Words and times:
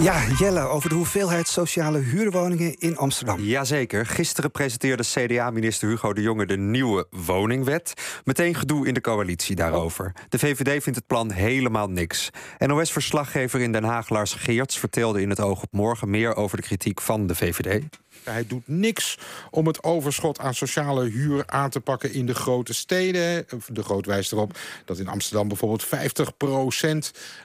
Ja, 0.00 0.24
Jelle, 0.38 0.60
over 0.60 0.88
de 0.88 0.94
hoeveelheid 0.94 1.48
sociale 1.48 1.98
huurwoningen 1.98 2.74
in 2.78 2.96
Amsterdam. 2.96 3.40
Jazeker. 3.40 4.06
Gisteren 4.06 4.50
presenteerde 4.50 5.02
CDA-minister 5.02 5.88
Hugo 5.88 6.12
de 6.12 6.22
Jonge 6.22 6.46
de 6.46 6.56
nieuwe 6.56 7.06
woningwet. 7.10 7.94
Meteen 8.24 8.54
gedoe 8.54 8.86
in 8.86 8.94
de 8.94 9.00
coalitie 9.00 9.56
daarover. 9.56 10.12
De 10.28 10.38
VVD 10.38 10.82
vindt 10.82 10.98
het 10.98 11.06
plan 11.06 11.30
helemaal 11.30 11.90
niks. 11.90 12.30
NOS-verslaggever 12.58 13.60
in 13.60 13.72
Den 13.72 13.84
Haag 13.84 14.08
Lars 14.08 14.32
Geerts 14.32 14.78
vertelde 14.78 15.20
in 15.20 15.30
het 15.30 15.40
Oog 15.40 15.62
op 15.62 15.72
Morgen 15.72 16.10
meer 16.10 16.36
over 16.36 16.56
de 16.56 16.62
kritiek 16.62 17.00
van 17.00 17.26
de 17.26 17.34
VVD. 17.34 17.82
Hij 18.24 18.46
doet 18.46 18.68
niks 18.68 19.18
om 19.50 19.66
het 19.66 19.82
overschot 19.82 20.40
aan 20.40 20.54
sociale 20.54 21.04
huur 21.04 21.42
aan 21.46 21.70
te 21.70 21.80
pakken 21.80 22.12
in 22.12 22.26
de 22.26 22.34
grote 22.34 22.74
steden. 22.74 23.46
De 23.66 23.82
Groot 23.82 24.06
wijst 24.06 24.32
erop 24.32 24.58
dat 24.84 24.98
in 24.98 25.08
Amsterdam 25.08 25.48
bijvoorbeeld 25.48 25.86
50% 25.86 25.88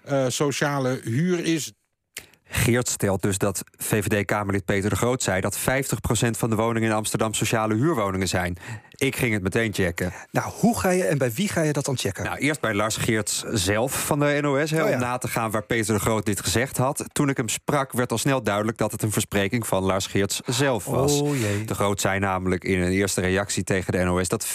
eh, 0.04 0.26
sociale 0.28 1.00
huur 1.04 1.46
is. 1.46 1.74
Geert 2.52 2.90
stelt 2.90 3.22
dus 3.22 3.38
dat 3.38 3.64
VVD-Kamerlid 3.78 4.66
Peter 4.66 4.90
de 4.90 4.96
Groot 4.96 5.24
zei 5.24 5.42
dat 5.42 5.60
50% 5.60 5.62
van 6.38 6.50
de 6.50 6.56
woningen 6.56 6.90
in 6.90 6.96
Amsterdam 6.96 7.34
sociale 7.34 7.76
huurwoningen 7.76 8.28
zijn. 8.28 8.58
Ik 9.00 9.16
ging 9.16 9.34
het 9.34 9.44
meteen 9.44 9.74
checken. 9.74 10.14
Nou, 10.32 10.52
hoe 10.52 10.80
ga 10.80 10.90
je 10.90 11.04
en 11.04 11.18
bij 11.18 11.32
wie 11.32 11.48
ga 11.50 11.62
je 11.62 11.74
dat 11.74 11.86
dan 11.86 11.98
checken? 11.98 12.24
Nou, 12.24 12.38
eerst 12.38 12.62
bij 12.62 12.74
Lars 12.74 12.96
Geerts 12.98 13.44
zelf 13.44 14.06
van 14.06 14.20
de 14.20 14.38
NOS, 14.42 14.72
Oh 14.72 14.78
ja. 14.78 14.94
om 14.94 15.00
na 15.00 15.18
te 15.18 15.28
gaan 15.28 15.52
waar 15.52 15.64
Peter 15.64 15.94
de 15.94 16.00
Groot 16.00 16.26
dit 16.26 16.40
gezegd 16.42 16.78
had. 16.78 17.04
Toen 17.12 17.30
ik 17.30 17.38
hem 17.38 17.50
sprak, 17.50 17.92
werd 17.92 18.12
al 18.12 18.18
snel 18.18 18.44
duidelijk 18.44 18.78
dat 18.78 18.92
het 18.92 19.02
een 19.04 19.12
verspreking 19.12 19.68
van 19.68 19.84
Lars 19.84 20.06
Geerts 20.08 20.40
zelf 20.46 20.86
was. 20.86 21.22
Oh 21.22 21.38
jee. 21.40 21.66
De 21.66 21.74
Groot 21.76 22.02
zei 22.02 22.20
namelijk 22.20 22.64
in 22.64 22.82
een 22.82 22.92
eerste 22.92 23.22
reactie 23.22 23.64
tegen 23.64 23.92
de 23.92 24.04
NOS 24.04 24.28
dat 24.28 24.46
40% 24.48 24.50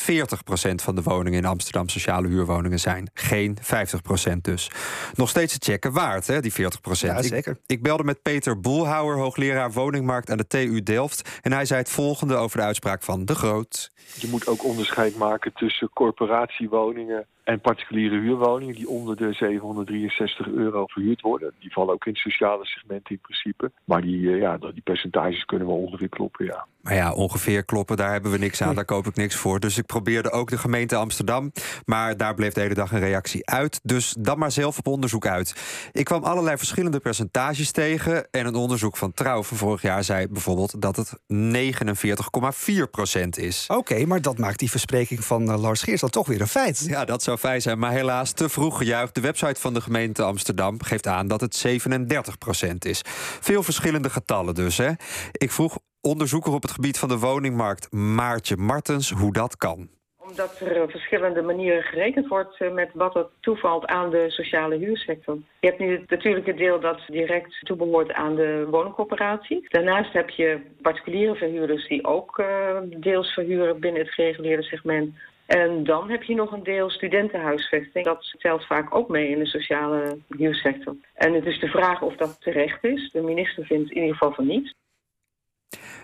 van 0.75 0.95
de 0.95 1.03
woningen 1.03 1.39
in 1.39 1.45
Amsterdam 1.45 1.89
sociale 1.89 2.29
huurwoningen 2.29 2.81
zijn. 2.81 3.11
Geen 3.15 3.59
50% 3.63 4.37
dus. 4.43 4.71
Nog 5.15 5.29
steeds 5.29 5.53
het 5.53 5.65
checken 5.65 5.93
waard, 5.93 6.27
hè, 6.27 6.41
die 6.41 6.53
40%. 6.53 6.57
Ja, 7.01 7.17
Ik- 7.19 7.25
zeker. 7.25 7.57
Ik, 7.67 7.83
belde 7.83 8.05
met 8.05 8.23
Peter 8.23 8.61
Boelhouwer, 8.61 9.17
hoogleraar 9.17 9.73
woningmarkt 9.73 10.31
aan 10.31 10.37
de 10.37 10.47
TU 10.47 10.83
Delft. 10.83 11.29
En 11.43 11.53
hij 11.53 11.65
zei 11.65 11.81
het 11.81 11.91
volgende 11.91 12.35
over 12.35 12.59
de 12.59 12.65
uitspraak 12.65 13.03
van 13.03 13.25
de 13.25 13.35
Groot. 13.35 13.91
Je 14.15 14.29
moet 14.35 14.49
ook 14.49 14.65
onderscheid 14.65 15.17
maken 15.17 15.53
tussen 15.53 15.91
corporatiewoningen 15.93 17.27
en 17.45 17.61
particuliere 17.61 18.21
huurwoningen 18.21 18.75
die 18.75 18.89
onder 18.89 19.17
de 19.17 19.33
763 19.33 20.49
euro 20.49 20.87
verhuurd 20.87 21.21
worden. 21.21 21.53
Die 21.61 21.73
vallen 21.73 21.95
ook 21.95 22.05
in 22.05 22.13
het 22.13 22.21
sociale 22.21 22.67
segment 22.67 23.11
in 23.11 23.19
principe. 23.19 23.71
Maar 23.85 24.03
die, 24.03 24.31
eh, 24.31 24.39
ja, 24.39 24.57
die 24.57 24.83
percentages 24.85 25.45
kunnen 25.45 25.67
wel 25.67 25.77
ongeveer 25.77 26.09
kloppen, 26.09 26.45
ja. 26.45 26.67
Maar 26.85 26.95
ja, 26.95 27.13
ongeveer 27.13 27.65
kloppen, 27.65 27.97
daar 27.97 28.13
hebben 28.13 28.31
we 28.31 28.39
niks 28.39 28.63
aan, 28.63 28.75
daar 28.75 28.85
koop 28.85 29.07
ik 29.07 29.15
niks 29.15 29.35
voor. 29.35 29.61
Dus 29.61 29.79
ik 29.79 29.87
probeerde 29.87 30.31
ook 30.31 30.51
de 30.51 30.59
gemeente 30.59 30.97
Amsterdam. 30.97 31.53
Maar 31.85 32.17
daar 32.17 32.35
bleef 32.35 32.53
de 32.53 32.61
hele 32.61 32.75
dag 32.75 32.93
een 32.93 32.99
reactie 32.99 33.47
uit. 33.51 33.81
Dus 33.83 34.15
dan 34.19 34.39
maar 34.39 34.51
zelf 34.51 34.79
op 34.79 34.87
onderzoek 34.87 35.27
uit. 35.27 35.55
Ik 35.93 36.05
kwam 36.05 36.23
allerlei 36.23 36.57
verschillende 36.57 37.01
percentages 37.01 37.71
tegen. 37.71 38.31
En 38.31 38.47
een 38.47 38.55
onderzoek 38.55 38.97
van 38.97 39.13
Trouw 39.13 39.43
van 39.43 39.57
vorig 39.57 39.83
jaar 39.83 40.05
zei 40.05 40.29
bijvoorbeeld 40.29 40.81
dat 40.81 40.97
het 40.97 41.21
49,4 41.27 42.91
procent 42.91 43.39
is. 43.39 43.67
Oké, 43.69 44.07
maar 44.07 44.23
dat 44.25 44.39
maakt 44.39 44.59
die 44.59 44.71
verspreking 44.71 45.25
van 45.25 45.51
eh, 45.51 45.61
Lars 45.61 45.83
Geers 45.83 46.01
dan 46.01 46.11
toch 46.11 46.27
weer 46.27 46.41
een 46.41 46.49
feit. 46.49 46.85
Ja, 46.87 47.05
dat 47.05 47.23
zou 47.23 47.39
fijn 47.39 47.63
zijn, 47.63 47.79
maar 47.79 47.93
helaas 47.93 48.33
te 48.33 48.49
vroeg 48.49 48.79
gejuicht. 48.79 49.15
De 49.15 49.21
website 49.21 49.61
van 49.61 49.75
de 49.75 49.81
gemeente 49.81 50.23
Amsterdam 50.23 50.83
geeft 50.83 51.07
aan 51.07 51.29
dat 51.29 51.41
het 51.41 51.57
37 51.57 52.39
procent 52.39 52.85
is. 52.85 53.01
Veel 53.41 53.63
verschillende 53.63 54.11
getallen 54.11 54.55
dus, 54.55 54.77
hè. 54.77 54.91
Ik 55.33 55.53
vroeg 55.53 55.79
onderzoeker 56.01 56.53
op 56.53 56.63
het 56.63 56.71
gebied 56.71 56.99
van 56.99 57.09
de 57.09 57.19
woningmarkt 57.19 57.93
Maartje 57.93 58.57
Martens 58.57 59.11
hoe 59.11 59.33
dat 59.33 59.57
kan. 59.57 59.89
Omdat 60.35 60.61
er 60.61 60.83
op 60.83 60.91
verschillende 60.91 61.43
manieren 61.43 61.83
gerekend 61.83 62.29
wordt 62.29 62.61
eh, 62.61 62.73
met 62.73 62.91
wat 62.95 63.17
er 63.17 63.27
toevalt 63.41 63.87
aan 63.87 64.11
de 64.11 64.31
sociale 64.31 64.77
huursector. 64.77 65.39
Je 65.61 65.69
hebt 65.69 65.79
nu 65.79 65.93
het 65.93 66.11
natuurlijke 66.11 66.55
deel 66.55 66.81
dat 66.81 67.01
direct 67.07 67.61
toebehoort 67.61 68.13
aan 68.13 68.35
de 68.35 68.67
woningcorporatie. 68.71 69.67
Daarnaast 69.69 70.13
heb 70.13 70.31
je 70.31 70.61
particuliere 70.83 71.35
verhuurders 71.35 71.89
die 71.89 72.05
ook 72.05 72.39
eh, 72.39 72.77
deels 72.85 73.33
verhuren 73.33 73.81
binnen 73.81 74.03
het 74.03 74.11
gereguleerde 74.11 74.63
segment. 74.63 75.15
En 75.47 75.85
dan 75.85 76.11
heb 76.11 76.23
je 76.23 76.35
nog 76.35 76.53
een 76.53 76.63
deel 76.63 76.91
studentenhuisvesting. 76.91 78.05
Dat 78.05 78.35
telt 78.39 78.67
vaak 78.67 78.95
ook 78.95 79.09
mee 79.09 79.29
in 79.29 79.39
de 79.39 79.47
sociale 79.47 80.19
huursector. 80.29 80.97
En 81.15 81.35
het 81.35 81.47
is 81.47 81.61
de 81.61 81.69
vraag 81.69 82.03
of 82.03 82.17
dat 82.17 82.41
terecht 82.41 82.85
is. 82.85 83.11
De 83.13 83.23
minister 83.23 83.65
vindt 83.65 83.91
in 83.91 83.97
ieder 83.97 84.13
geval 84.13 84.33
van 84.33 84.47
niet. 84.47 84.75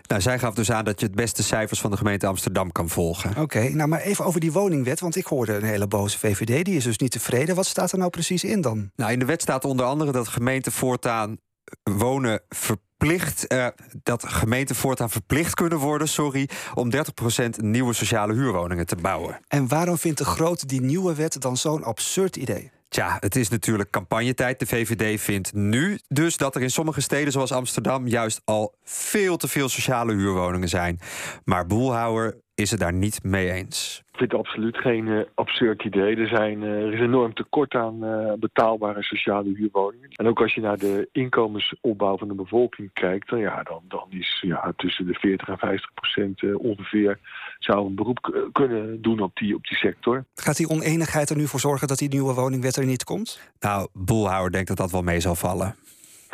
Nou, 0.06 0.22
zij 0.22 0.38
gaf 0.38 0.54
dus 0.54 0.70
aan 0.70 0.84
dat 0.84 1.00
je 1.00 1.06
het 1.06 1.14
beste 1.14 1.42
cijfers 1.42 1.80
van 1.80 1.90
de 1.90 1.96
gemeente 1.96 2.26
Amsterdam 2.26 2.72
kan 2.72 2.88
volgen. 2.88 3.36
Oké, 3.36 3.68
nou 3.68 3.88
maar 3.88 4.00
even 4.00 4.24
over 4.24 4.40
die 4.40 4.52
woningwet, 4.52 5.00
want 5.00 5.16
ik 5.16 5.26
hoorde 5.26 5.54
een 5.54 5.62
hele 5.62 5.86
boze 5.86 6.18
VVD. 6.18 6.64
Die 6.64 6.76
is 6.76 6.84
dus 6.84 6.98
niet 6.98 7.10
tevreden. 7.10 7.54
Wat 7.54 7.66
staat 7.66 7.92
er 7.92 7.98
nou 7.98 8.10
precies 8.10 8.44
in 8.44 8.60
dan? 8.60 8.90
Nou, 8.96 9.12
in 9.12 9.18
de 9.18 9.24
wet 9.24 9.42
staat 9.42 9.64
onder 9.64 9.86
andere 9.86 10.12
dat 10.12 10.28
gemeenten 10.28 10.72
voortaan 10.72 11.38
wonen 11.82 12.42
verplicht. 12.48 13.46
eh, 13.46 13.66
dat 14.02 14.24
gemeenten 14.28 14.76
voortaan 14.76 15.10
verplicht 15.10 15.54
kunnen 15.54 15.78
worden, 15.78 16.08
sorry, 16.08 16.48
om 16.74 16.90
30% 16.90 17.62
nieuwe 17.62 17.92
sociale 17.92 18.34
huurwoningen 18.34 18.86
te 18.86 18.96
bouwen. 18.96 19.40
En 19.48 19.68
waarom 19.68 19.98
vindt 19.98 20.18
de 20.18 20.24
Groot 20.24 20.68
die 20.68 20.80
nieuwe 20.80 21.14
wet 21.14 21.40
dan 21.40 21.56
zo'n 21.56 21.84
absurd 21.84 22.36
idee? 22.36 22.70
Tja, 22.90 23.16
het 23.20 23.36
is 23.36 23.48
natuurlijk 23.48 23.90
campagnetijd. 23.90 24.58
De 24.58 24.66
VVD 24.66 25.20
vindt 25.20 25.52
nu 25.52 25.98
dus 26.08 26.36
dat 26.36 26.54
er 26.54 26.62
in 26.62 26.70
sommige 26.70 27.00
steden 27.00 27.32
zoals 27.32 27.52
Amsterdam 27.52 28.06
juist 28.06 28.40
al 28.44 28.74
veel 28.84 29.36
te 29.36 29.48
veel 29.48 29.68
sociale 29.68 30.12
huurwoningen 30.12 30.68
zijn. 30.68 31.00
Maar 31.44 31.66
Boelhouwer 31.66 32.36
is 32.54 32.70
het 32.70 32.80
daar 32.80 32.92
niet 32.92 33.22
mee 33.22 33.52
eens. 33.52 34.02
Ik 34.20 34.28
vind 34.28 34.38
het 34.40 34.46
absoluut 34.48 34.76
geen 34.76 35.08
eh, 35.08 35.20
absurd 35.34 35.84
idee. 35.84 36.16
Er, 36.16 36.28
zijn, 36.28 36.62
eh, 36.62 36.68
er 36.68 36.92
is 36.92 37.00
enorm 37.00 37.34
tekort 37.34 37.74
aan 37.74 38.04
eh, 38.04 38.32
betaalbare 38.38 39.02
sociale 39.02 39.52
huurwoningen. 39.54 40.10
En 40.10 40.26
ook 40.26 40.40
als 40.40 40.54
je 40.54 40.60
naar 40.60 40.78
de 40.78 41.08
inkomensopbouw 41.12 42.18
van 42.18 42.28
de 42.28 42.34
bevolking 42.34 42.92
kijkt, 42.92 43.28
dan, 43.30 43.38
ja, 43.38 43.62
dan, 43.62 43.82
dan 43.88 44.06
is 44.08 44.38
ja, 44.46 44.72
tussen 44.76 45.06
de 45.06 45.14
40 45.14 45.48
en 45.48 45.58
50 45.58 45.94
procent 45.94 46.54
ongeveer 46.56 47.18
zou 47.58 47.86
een 47.86 47.94
beroep 47.94 48.48
kunnen 48.52 49.02
doen 49.02 49.20
op 49.20 49.36
die, 49.36 49.54
op 49.54 49.66
die 49.66 49.76
sector. 49.76 50.24
Gaat 50.34 50.56
die 50.56 50.68
oneenigheid 50.68 51.30
er 51.30 51.36
nu 51.36 51.46
voor 51.46 51.60
zorgen 51.60 51.88
dat 51.88 51.98
die 51.98 52.08
nieuwe 52.08 52.34
woningwet 52.34 52.76
er 52.76 52.86
niet 52.86 53.04
komt? 53.04 53.40
Nou, 53.60 53.88
Boelhouwer 53.92 54.52
denkt 54.52 54.68
dat 54.68 54.76
dat 54.76 54.90
wel 54.90 55.02
mee 55.02 55.20
zal 55.20 55.34
vallen. 55.34 55.74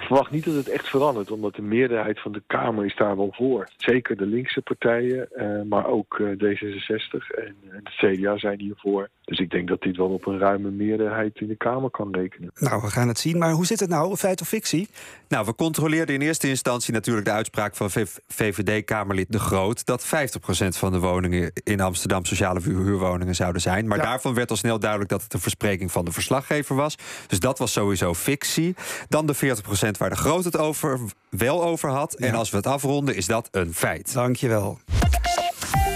Verwacht 0.07 0.31
niet 0.31 0.45
dat 0.45 0.55
het 0.55 0.69
echt 0.69 0.89
verandert, 0.89 1.31
omdat 1.31 1.55
de 1.55 1.63
meerderheid 1.63 2.21
van 2.21 2.33
de 2.33 2.43
Kamer 2.47 2.85
is 2.85 2.97
daar 2.97 3.17
wel 3.17 3.33
voor. 3.33 3.69
Zeker 3.77 4.17
de 4.17 4.27
linkse 4.27 4.63
partijen, 4.63 5.33
eh, 5.33 5.63
maar 5.63 5.87
ook 5.87 6.21
eh, 6.21 6.27
D66 6.27 7.27
en, 7.35 7.57
en 7.71 7.83
het 7.85 7.95
CDA 7.95 8.39
zijn 8.39 8.61
hiervoor. 8.61 9.09
Dus 9.27 9.39
ik 9.39 9.51
denk 9.51 9.69
dat 9.69 9.81
dit 9.83 9.97
wel 9.97 10.09
op 10.09 10.27
een 10.27 10.39
ruime 10.39 10.71
meerderheid 10.71 11.41
in 11.41 11.47
de 11.49 11.57
Kamer 11.57 11.91
kan 11.91 12.15
rekenen. 12.15 12.51
Nou, 12.55 12.83
we 12.83 12.91
gaan 12.91 13.09
het 13.09 13.19
zien. 13.19 13.39
Maar 13.39 13.51
hoe 13.53 13.67
zit 13.67 13.81
het 13.81 13.89
nou? 13.89 14.17
Feit 14.17 14.41
of 14.41 14.49
fictie? 14.49 14.89
Nou, 15.29 15.47
we 15.47 15.55
controleerden 15.55 16.15
in 16.15 16.21
eerste 16.21 16.49
instantie 16.49 16.93
natuurlijk 16.93 17.27
de 17.27 17.33
uitspraak 17.33 17.77
van 17.77 17.91
VVD-Kamerlid 18.29 19.33
De 19.33 19.39
Groot. 19.39 19.87
dat 19.87 20.05
50% 20.07 20.09
van 20.79 20.93
de 20.93 20.99
woningen 20.99 21.51
in 21.65 21.81
Amsterdam 21.81 22.25
sociale 22.25 22.61
huur- 22.61 22.85
huurwoningen 22.85 23.35
zouden 23.35 23.63
zijn. 23.63 23.87
Maar 23.87 23.99
Ja. 23.99 24.05
daarvan 24.05 24.35
werd 24.35 24.51
al 24.51 24.57
snel 24.57 24.79
duidelijk 24.79 25.11
dat 25.11 25.23
het 25.23 25.35
een 25.35 25.41
verspreking 25.41 25.93
van 25.93 26.05
de 26.05 26.13
verslaggever 26.13 26.77
was. 26.77 26.97
Dus 27.27 27.41
dat 27.41 27.59
was 27.59 27.73
sowieso 27.73 28.15
fictie. 28.15 28.75
Dan 29.09 29.27
de 29.27 29.35
40% 29.35 29.99
waar 29.99 30.11
De 30.11 30.17
Groot 30.17 30.45
het 30.45 30.57
over, 30.59 31.01
wel 31.29 31.65
over 31.65 31.89
had. 31.91 32.15
En 32.15 32.35
als 32.35 32.51
we 32.51 32.57
het 32.57 32.67
afronden, 32.67 33.17
is 33.17 33.27
dat 33.27 33.49
een 33.51 33.75
feit. 33.75 34.13
Dankjewel. 34.15 34.79